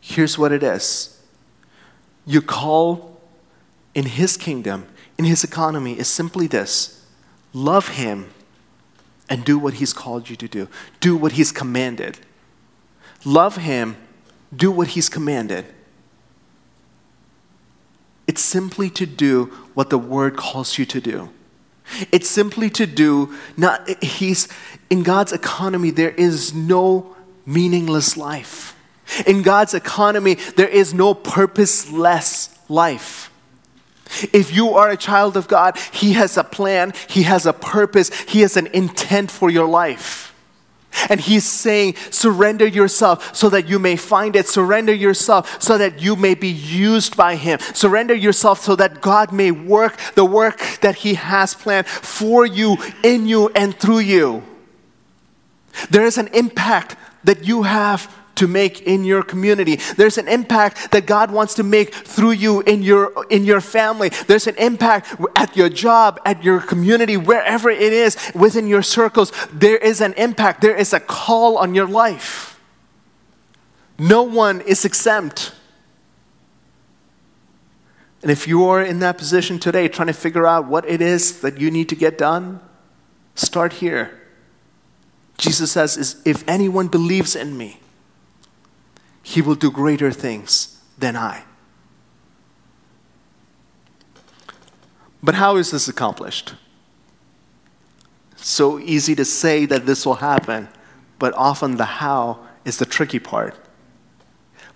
[0.01, 1.21] Here's what it is
[2.27, 3.21] your call
[3.95, 4.87] in His kingdom
[5.19, 7.05] in his economy is simply this
[7.53, 8.31] love him
[9.29, 10.69] and do what he's called you to do,
[11.01, 12.19] do what he's commanded.
[13.25, 13.97] Love him,
[14.55, 15.67] do what he's commanded.
[18.27, 21.31] It's simply to do what the word calls you to do.
[22.13, 24.49] It's simply to do not he's
[24.91, 28.77] in God's economy there is no meaningless life.
[29.27, 33.33] In God's economy, there is no purposeless life.
[34.33, 38.13] If you are a child of God, He has a plan, He has a purpose,
[38.23, 40.29] He has an intent for your life.
[41.09, 44.49] And he's saying, surrender yourself so that you may find it.
[44.49, 47.61] Surrender yourself so that you may be used by him.
[47.61, 52.79] Surrender yourself so that God may work the work that he has planned for you,
[53.03, 54.43] in you, and through you.
[55.91, 59.77] There is an impact that you have to make in your community.
[59.97, 64.09] There's an impact that God wants to make through you in your in your family.
[64.27, 69.33] There's an impact at your job, at your community, wherever it is within your circles.
[69.53, 70.61] There is an impact.
[70.61, 72.59] There is a call on your life.
[73.99, 75.53] No one is exempt.
[78.23, 81.41] And if you are in that position today trying to figure out what it is
[81.41, 82.61] that you need to get done,
[83.35, 84.21] start here.
[85.37, 87.79] Jesus says, if anyone believes in me,
[89.23, 91.45] he will do greater things than I.
[95.23, 96.55] But how is this accomplished?
[98.37, 100.69] So easy to say that this will happen,
[101.19, 103.57] but often the how is the tricky part.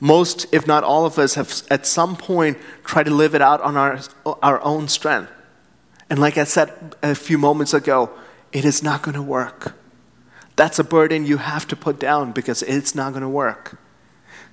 [0.00, 3.60] Most, if not all of us, have at some point tried to live it out
[3.60, 4.00] on our,
[4.42, 5.30] our own strength.
[6.10, 8.10] And like I said a few moments ago,
[8.52, 9.76] it is not going to work.
[10.56, 13.78] That's a burden you have to put down because it's not going to work.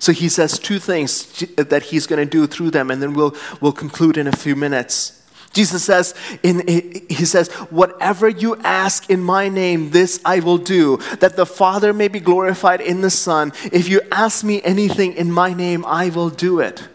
[0.00, 3.36] So he says two things that he's going to do through them, and then we'll,
[3.60, 5.22] we'll conclude in a few minutes.
[5.52, 10.96] Jesus says, in, he says, whatever you ask in my name, this I will do,
[11.18, 13.52] that the Father may be glorified in the Son.
[13.72, 16.88] If you ask me anything in my name, I will do it.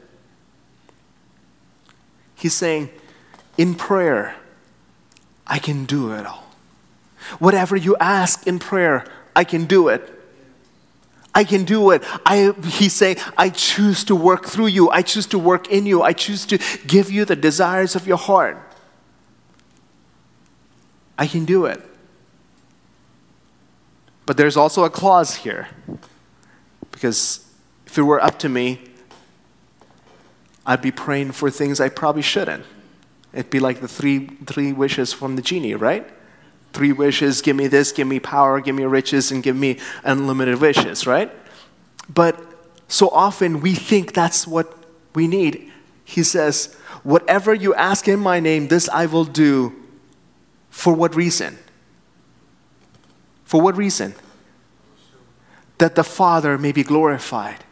[2.36, 2.89] He's saying,
[3.58, 4.36] in prayer,
[5.46, 6.46] I can do it all.
[7.39, 10.12] Whatever you ask in prayer, I can do it.
[11.36, 12.02] I can do it.
[12.26, 14.89] I, he's saying, I choose to work through you.
[14.89, 16.02] I choose to work in you.
[16.02, 18.58] I choose to give you the desires of your heart.
[21.17, 21.84] I can do it.
[24.26, 25.67] But there's also a clause here.
[26.91, 27.45] Because
[27.86, 28.80] if it were up to me,
[30.65, 32.65] I'd be praying for things I probably shouldn't.
[33.34, 36.10] It'd be like the three, three wishes from the genie, right?
[36.76, 40.60] Three wishes give me this, give me power, give me riches, and give me unlimited
[40.60, 41.32] wishes, right?
[42.14, 42.40] But
[42.88, 44.78] so often we think that's what
[45.16, 45.72] we need.
[46.04, 49.74] He says, Whatever you ask in my name, this I will do.
[50.70, 51.58] For what reason?
[53.46, 54.16] For what reason?
[55.78, 57.64] That the Father may be glorified.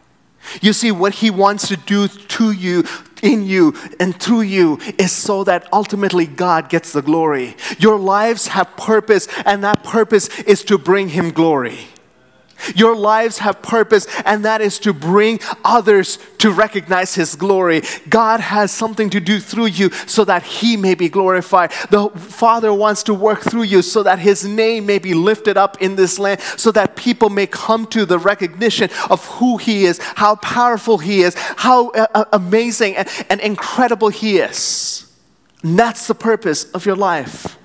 [0.61, 2.83] You see, what He wants to do to you
[3.23, 7.55] in you and through you is so that ultimately God gets the glory.
[7.79, 11.87] Your lives have purpose, and that purpose is to bring Him glory.
[12.75, 17.81] Your lives have purpose, and that is to bring others to recognize His glory.
[18.09, 21.71] God has something to do through you so that He may be glorified.
[21.89, 25.81] The Father wants to work through you so that His name may be lifted up
[25.81, 29.99] in this land, so that people may come to the recognition of who He is,
[30.15, 35.11] how powerful He is, how uh, uh amazing and, and incredible He is.
[35.63, 37.57] And that's the purpose of your life.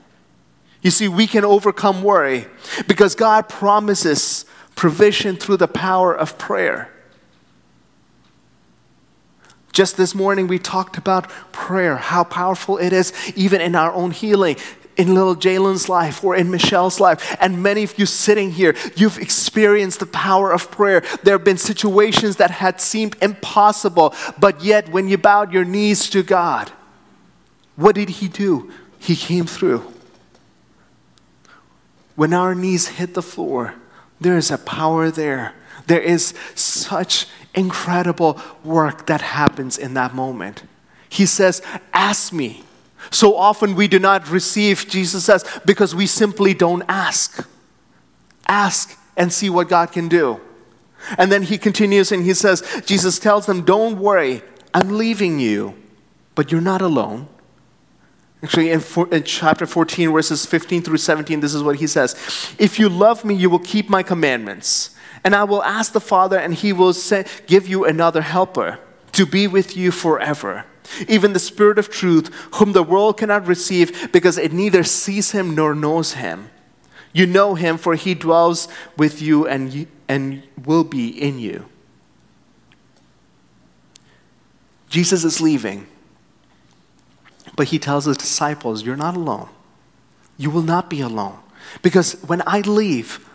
[0.83, 2.47] You see, we can overcome worry
[2.87, 4.45] because God promises
[4.79, 6.89] provision through the power of prayer.
[9.73, 14.13] Just this morning, we talked about prayer, how powerful it is, even in our own
[14.13, 14.57] healing,
[14.97, 17.37] in little Jalen's life or in Michelle's life.
[17.41, 21.03] And many of you sitting here, you've experienced the power of prayer.
[21.25, 26.09] There have been situations that had seemed impossible, but yet when you bowed your knees
[26.11, 26.71] to God,
[27.75, 28.71] what did He do?
[29.01, 29.93] He came through.
[32.15, 33.75] When our knees hit the floor,
[34.21, 35.55] there is a power there.
[35.87, 40.63] There is such incredible work that happens in that moment.
[41.09, 42.63] He says, Ask me.
[43.11, 47.49] So often we do not receive, Jesus says, because we simply don't ask.
[48.47, 50.41] Ask and see what God can do.
[51.17, 54.43] And then he continues and he says, Jesus tells them, Don't worry,
[54.75, 55.75] I'm leaving you,
[56.35, 57.29] but you're not alone.
[58.43, 62.15] Actually, in, for, in, chapter 14, verses 15 through 17, this is what he says
[62.59, 64.95] If you love me, you will keep my commandments.
[65.25, 68.79] And I will ask the Father, and he will say, give you another helper
[69.13, 70.65] to be with you forever.
[71.09, 75.55] Even the Spirit of truth, whom the world cannot receive because it neither sees him
[75.55, 76.51] nor knows him.
[77.13, 81.67] You know him, for he dwells with you and, and will be in you.
[84.89, 85.87] Jesus is leaving.
[87.59, 89.49] But he tells his disciples, You're not alone.
[90.37, 91.41] You will not be alone.
[91.83, 93.29] Because when I leave,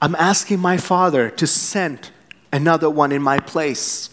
[0.00, 2.12] I'm asking my Father to send
[2.52, 4.10] another one in my place.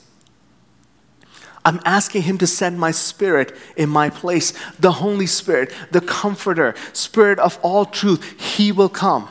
[1.64, 4.51] I'm asking Him to send my Spirit in my place.
[4.80, 9.30] The Holy Spirit, the Comforter, Spirit of all truth, He will come.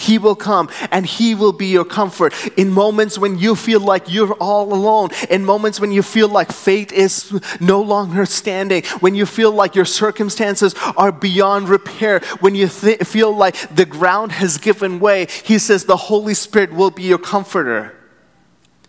[0.00, 4.10] He will come and He will be your comfort in moments when you feel like
[4.12, 9.14] you're all alone, in moments when you feel like fate is no longer standing, when
[9.14, 14.32] you feel like your circumstances are beyond repair, when you th- feel like the ground
[14.32, 15.26] has given way.
[15.44, 17.94] He says the Holy Spirit will be your comforter.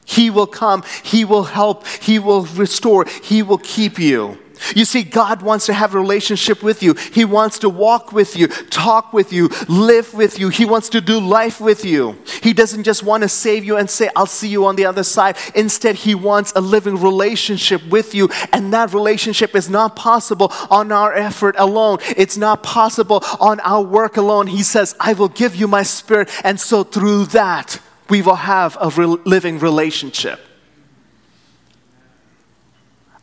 [0.05, 4.40] He will come, He will help, He will restore, He will keep you.
[4.75, 6.93] You see, God wants to have a relationship with you.
[6.93, 10.49] He wants to walk with you, talk with you, live with you.
[10.49, 12.17] He wants to do life with you.
[12.41, 15.03] He doesn't just want to save you and say, I'll see you on the other
[15.03, 15.37] side.
[15.55, 18.29] Instead, He wants a living relationship with you.
[18.53, 23.81] And that relationship is not possible on our effort alone, it's not possible on our
[23.81, 24.47] work alone.
[24.47, 26.29] He says, I will give you my spirit.
[26.43, 30.50] And so through that, we will have a living relationship.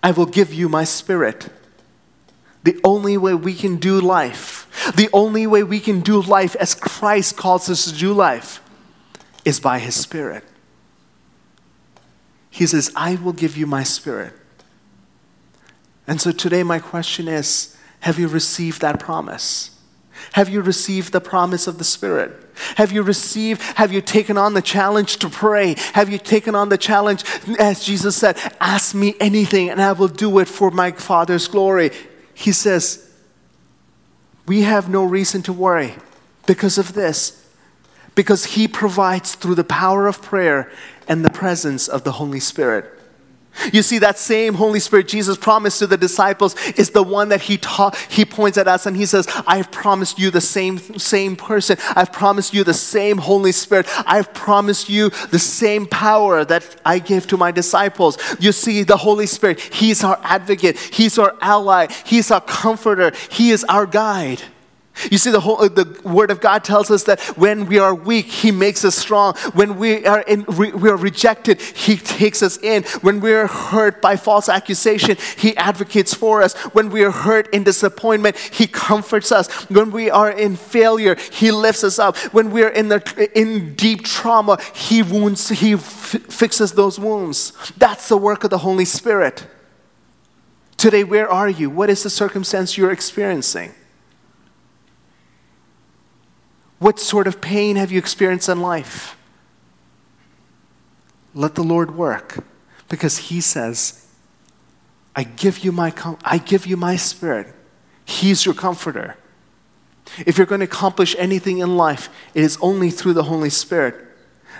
[0.02, 1.48] I will give you my spirit.
[2.64, 6.74] The only way we can do life, the only way we can do life as
[6.74, 8.60] Christ calls us to do life,
[9.44, 10.44] is by his spirit.
[12.50, 14.34] He says, I will give you my spirit.
[16.06, 19.78] And so today, my question is have you received that promise?
[20.32, 22.47] Have you received the promise of the Spirit?
[22.76, 25.74] Have you received, have you taken on the challenge to pray?
[25.94, 27.24] Have you taken on the challenge,
[27.58, 31.90] as Jesus said, ask me anything and I will do it for my Father's glory?
[32.34, 33.12] He says,
[34.46, 35.94] we have no reason to worry
[36.46, 37.46] because of this,
[38.14, 40.72] because He provides through the power of prayer
[41.06, 42.97] and the presence of the Holy Spirit.
[43.72, 47.42] You see, that same Holy Spirit Jesus promised to the disciples is the one that
[47.42, 51.36] he taught, he points at us and he says, I've promised you the same, same
[51.36, 51.76] person.
[51.94, 53.86] I've promised you the same Holy Spirit.
[54.06, 58.18] I've promised you the same power that I gave to my disciples.
[58.40, 63.50] You see, the Holy Spirit, He's our advocate, He's our ally, He's our comforter, He
[63.50, 64.42] is our guide.
[65.10, 67.94] You see, the, whole, uh, the Word of God tells us that when we are
[67.94, 69.34] weak, He makes us strong.
[69.54, 72.82] When we are, in, re, we are rejected, He takes us in.
[73.02, 76.54] When we are hurt by false accusation, He advocates for us.
[76.74, 79.48] When we are hurt in disappointment, He comforts us.
[79.70, 82.16] When we are in failure, He lifts us up.
[82.32, 87.52] When we are in, the, in deep trauma, He wounds, He f- fixes those wounds.
[87.76, 89.46] That's the work of the Holy Spirit.
[90.76, 91.70] Today, where are you?
[91.70, 93.74] What is the circumstance you're experiencing?
[96.78, 99.16] What sort of pain have you experienced in life?
[101.34, 102.44] Let the Lord work
[102.88, 104.06] because He says,
[105.14, 105.92] I give you my,
[106.24, 107.52] I give you my spirit.
[108.04, 109.16] He's your comforter.
[110.24, 113.94] If you're going to accomplish anything in life, it is only through the Holy Spirit.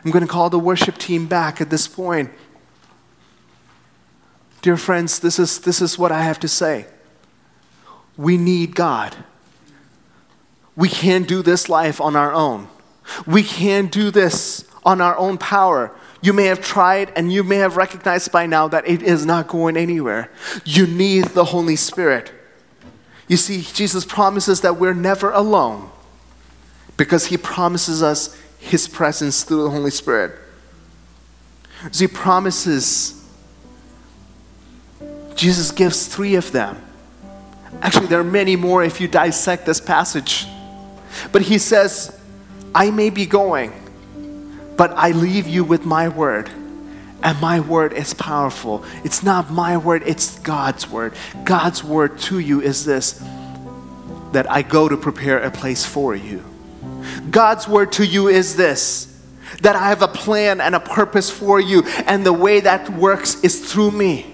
[0.04, 2.30] I'm going to call the worship team back at this point.
[4.60, 6.86] Dear friends, this is, this is what I have to say.
[8.16, 9.16] We need God.
[10.78, 12.68] We can't do this life on our own.
[13.26, 15.90] We can't do this on our own power.
[16.22, 19.48] You may have tried and you may have recognized by now that it is not
[19.48, 20.30] going anywhere.
[20.64, 22.30] You need the Holy Spirit.
[23.26, 25.90] You see, Jesus promises that we're never alone
[26.96, 30.38] because he promises us his presence through the Holy Spirit.
[31.90, 33.28] So he promises,
[35.34, 36.80] Jesus gives three of them.
[37.82, 40.46] Actually, there are many more if you dissect this passage.
[41.32, 42.18] But he says,
[42.74, 43.72] I may be going,
[44.76, 46.50] but I leave you with my word.
[47.20, 48.84] And my word is powerful.
[49.02, 51.14] It's not my word, it's God's word.
[51.44, 53.22] God's word to you is this
[54.32, 56.44] that I go to prepare a place for you.
[57.30, 59.06] God's word to you is this
[59.62, 63.42] that I have a plan and a purpose for you, and the way that works
[63.42, 64.26] is through me.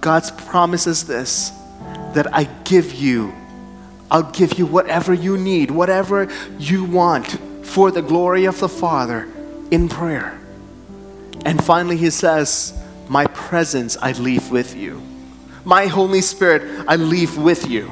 [0.00, 1.52] God's promise is this
[2.14, 3.34] that I give you
[4.10, 6.28] I'll give you whatever you need, whatever
[6.58, 9.28] you want for the glory of the Father
[9.70, 10.40] in prayer.
[11.44, 12.78] And finally, he says,
[13.08, 15.02] My presence I leave with you.
[15.64, 17.90] My Holy Spirit I leave with you.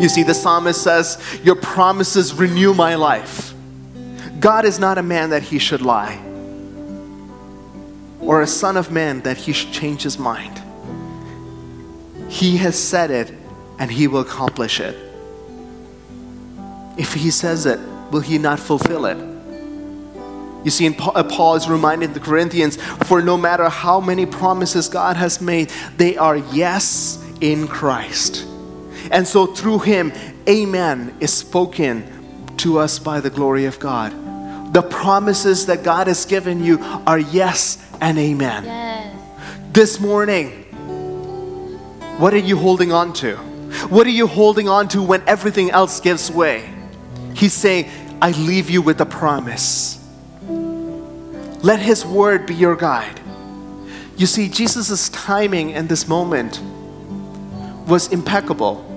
[0.00, 3.54] You see, the psalmist says, Your promises renew my life.
[4.38, 6.20] God is not a man that he should lie,
[8.20, 10.60] or a son of man that he should change his mind.
[12.28, 13.32] He has said it,
[13.78, 14.96] and he will accomplish it.
[16.98, 19.16] If he says it, will he not fulfill it?
[20.64, 25.16] You see, uh, Paul is reminding the Corinthians for no matter how many promises God
[25.16, 28.46] has made, they are yes in Christ.
[29.10, 30.12] And so through him,
[30.48, 34.12] amen is spoken to us by the glory of God.
[34.72, 38.64] The promises that God has given you are yes and amen.
[38.64, 39.16] Yes.
[39.72, 40.50] This morning,
[42.18, 43.51] what are you holding on to?
[43.88, 46.72] What are you holding on to when everything else gives way?
[47.34, 49.98] He's saying, I leave you with a promise.
[51.62, 53.20] Let His word be your guide.
[54.16, 56.60] You see, Jesus' timing in this moment
[57.86, 58.88] was impeccable.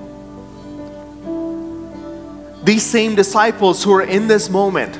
[2.63, 4.99] These same disciples who are in this moment,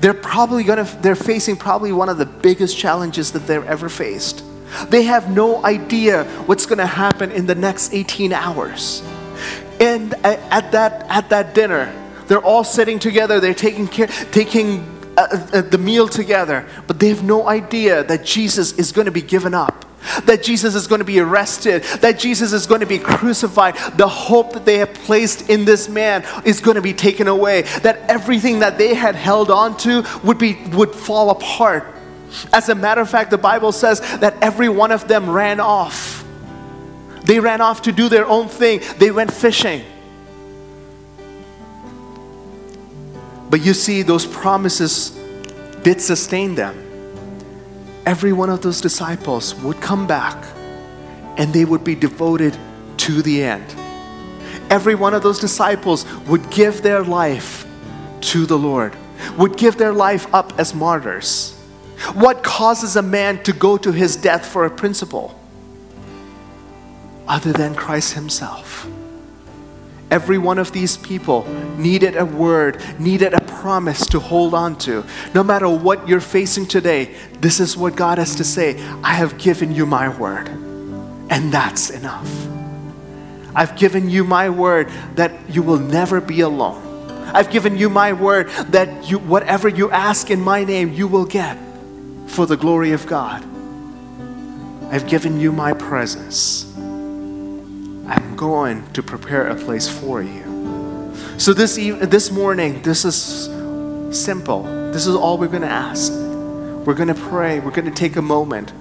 [0.00, 4.42] they're probably gonna, they're facing probably one of the biggest challenges that they've ever faced.
[4.88, 9.02] They have no idea what's gonna happen in the next 18 hours.
[9.80, 11.92] And at that, at that dinner,
[12.26, 14.84] they're all sitting together, they're taking care, taking
[15.16, 19.10] uh, uh, the meal together, but they have no idea that Jesus is going to
[19.10, 19.84] be given up,
[20.26, 23.76] that Jesus is going to be arrested, that Jesus is going to be crucified.
[23.96, 27.62] The hope that they have placed in this man is going to be taken away,
[27.82, 31.97] that everything that they had held on to would, be, would fall apart.
[32.52, 36.24] As a matter of fact, the Bible says that every one of them ran off.
[37.24, 39.84] They ran off to do their own thing, they went fishing.
[43.50, 45.10] But you see, those promises
[45.82, 46.84] did sustain them.
[48.04, 50.36] Every one of those disciples would come back
[51.36, 52.56] and they would be devoted
[52.98, 53.64] to the end.
[54.70, 57.66] Every one of those disciples would give their life
[58.20, 58.94] to the Lord,
[59.38, 61.57] would give their life up as martyrs.
[62.14, 65.38] What causes a man to go to his death for a principle
[67.26, 68.88] other than Christ Himself?
[70.10, 71.46] Every one of these people
[71.76, 75.04] needed a word, needed a promise to hold on to.
[75.34, 79.36] No matter what you're facing today, this is what God has to say I have
[79.36, 82.46] given you my word, and that's enough.
[83.54, 86.84] I've given you my word that you will never be alone.
[87.34, 91.26] I've given you my word that you, whatever you ask in my name, you will
[91.26, 91.58] get
[92.28, 93.44] for the glory of God.
[94.90, 96.64] I've given you my presence.
[96.76, 101.12] I'm going to prepare a place for you.
[101.36, 103.50] So this this morning, this is
[104.10, 104.62] simple.
[104.92, 106.12] This is all we're going to ask.
[106.12, 107.60] We're going to pray.
[107.60, 108.72] We're going to take a moment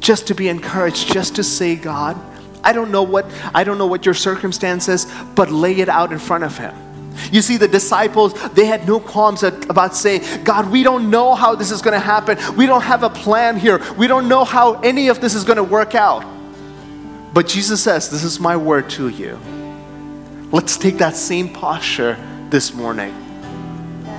[0.00, 2.16] just to be encouraged, just to say, God,
[2.62, 6.12] I don't know what I don't know what your circumstance is, but lay it out
[6.12, 6.74] in front of him.
[7.32, 11.34] You see, the disciples, they had no qualms at- about saying, God, we don't know
[11.34, 12.38] how this is going to happen.
[12.56, 13.80] We don't have a plan here.
[13.96, 16.24] We don't know how any of this is going to work out.
[17.34, 19.38] But Jesus says, This is my word to you.
[20.50, 22.16] Let's take that same posture
[22.48, 23.14] this morning.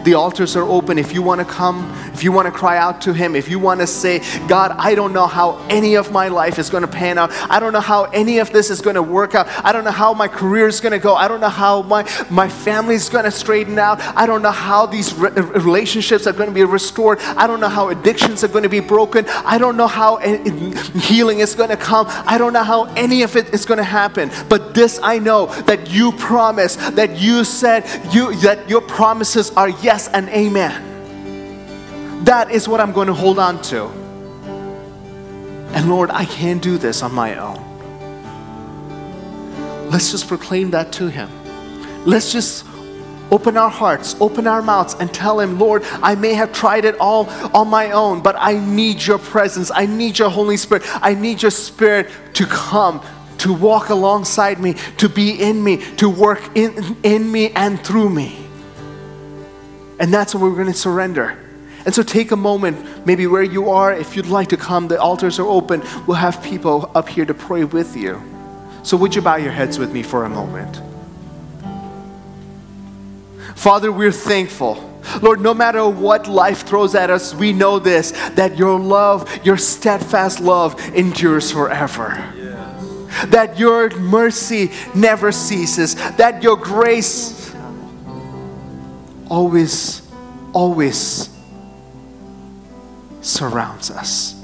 [0.03, 0.97] The altars are open.
[0.97, 3.59] If you want to come, if you want to cry out to Him, if you
[3.59, 6.87] want to say, God, I don't know how any of my life is going to
[6.87, 7.31] pan out.
[7.49, 9.47] I don't know how any of this is going to work out.
[9.63, 11.15] I don't know how my career is going to go.
[11.15, 13.99] I don't know how my, my family is going to straighten out.
[14.15, 17.19] I don't know how these re- uh, relationships are going to be restored.
[17.19, 19.25] I don't know how addictions are going to be broken.
[19.27, 22.05] I don't know how healing is going to come.
[22.09, 24.31] I don't know how any of it is going to happen.
[24.47, 27.83] But this I know that you promised, that you said
[28.13, 32.23] you that your promises are yes and amen.
[32.25, 33.85] That is what I'm going to hold on to.
[35.73, 37.65] And Lord, I can't do this on my own.
[39.89, 41.29] Let's just proclaim that to Him.
[42.05, 42.65] Let's just
[43.31, 46.95] open our hearts, open our mouths, and tell Him, Lord, I may have tried it
[46.99, 49.71] all on my own, but I need your presence.
[49.73, 50.83] I need your Holy Spirit.
[51.01, 53.01] I need your Spirit to come.
[53.39, 58.09] To walk alongside me, to be in me, to work in, in me and through
[58.09, 58.48] me.
[59.99, 61.37] And that's what we're going to surrender.
[61.85, 64.99] And so take a moment, maybe where you are, if you'd like to come, the
[64.99, 65.81] altars are open.
[66.07, 68.21] We'll have people up here to pray with you.
[68.83, 70.81] So would you bow your heads with me for a moment?
[73.55, 74.85] Father, we're thankful.
[75.21, 79.57] Lord, no matter what life throws at us, we know this that your love, your
[79.57, 82.23] steadfast love, endures forever.
[83.27, 87.38] That your mercy never ceases, that your grace
[89.29, 90.01] always,
[90.53, 91.29] always
[93.21, 94.35] surrounds us.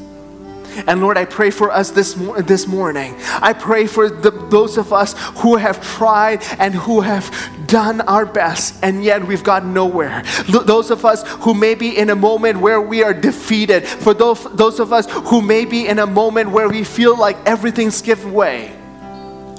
[0.87, 2.13] And Lord, I pray for us this,
[2.43, 3.15] this morning.
[3.19, 7.31] I pray for the, those of us who have tried and who have
[7.67, 10.23] done our best, and yet we've gotten nowhere.
[10.47, 13.87] Th- those of us who may be in a moment where we are defeated.
[13.87, 17.37] For those, those of us who may be in a moment where we feel like
[17.45, 18.75] everything's given way.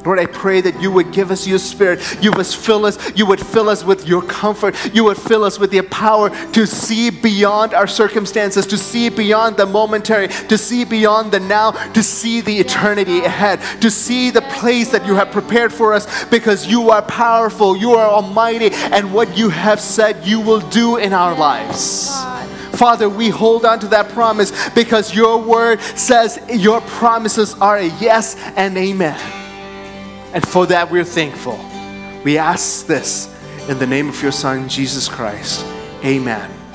[0.07, 2.01] Lord, I pray that you would give us your spirit.
[2.23, 4.95] You would fill us, you would fill us with your comfort.
[4.95, 9.57] You would fill us with your power to see beyond our circumstances, to see beyond
[9.57, 14.43] the momentary, to see beyond the now, to see the eternity ahead, to see the
[14.43, 19.13] place that you have prepared for us because you are powerful, you are almighty, and
[19.13, 22.09] what you have said you will do in our lives.
[22.77, 27.87] Father, we hold on to that promise because your word says your promises are a
[27.99, 29.46] yes and amen.
[30.37, 31.59] And for that, we're thankful.
[32.23, 33.35] We ask this
[33.71, 35.65] in the name of your Son, Jesus Christ.
[36.05, 36.66] Amen.